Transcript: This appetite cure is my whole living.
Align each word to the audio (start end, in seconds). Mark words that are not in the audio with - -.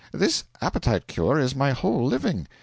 This 0.11 0.45
appetite 0.61 1.05
cure 1.05 1.37
is 1.39 1.53
my 1.55 1.73
whole 1.73 2.03
living. 2.07 2.47